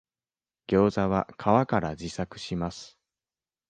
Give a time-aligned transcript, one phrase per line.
[0.65, 2.97] ギョウザは皮から自作します